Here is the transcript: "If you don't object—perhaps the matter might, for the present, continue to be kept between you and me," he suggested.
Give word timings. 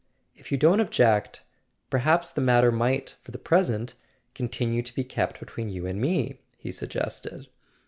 "If 0.35 0.51
you 0.51 0.57
don't 0.57 0.79
object—perhaps 0.79 2.31
the 2.31 2.41
matter 2.41 2.71
might, 2.71 3.17
for 3.21 3.29
the 3.29 3.37
present, 3.37 3.93
continue 4.33 4.81
to 4.81 4.95
be 4.95 5.03
kept 5.03 5.39
between 5.39 5.69
you 5.69 5.85
and 5.85 6.01
me," 6.01 6.41
he 6.57 6.71
suggested. 6.71 7.47